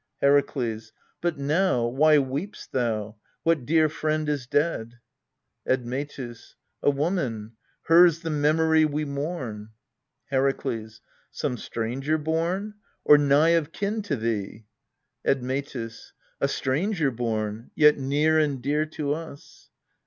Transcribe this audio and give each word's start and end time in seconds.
Heraklcs. 0.19 0.93
But 1.21 1.37
now, 1.37 1.85
why 1.85 2.17
weep'st 2.17 2.71
thou? 2.71 3.17
What 3.43 3.67
dear 3.67 3.87
friend 3.87 4.27
is 4.27 4.47
dead? 4.47 4.95
Admetus. 5.67 6.55
A 6.81 6.89
woman 6.89 7.51
hers 7.83 8.21
the 8.21 8.31
memory 8.31 8.83
we 8.83 9.05
mourn. 9.05 9.69
Heraklcs. 10.31 11.01
Some 11.29 11.55
stranger 11.55 12.17
born, 12.17 12.73
or 13.05 13.19
nigh 13.19 13.49
of 13.49 13.71
kin 13.71 14.01
to 14.01 14.15
thee? 14.15 14.65
Admctus. 15.23 16.13
A 16.39 16.47
stranger 16.47 17.11
born; 17.11 17.69
yet 17.75 17.99
near 17.99 18.39
and 18.39 18.59
dear 18.59 18.87
to 18.87 19.13
us. 19.13 19.69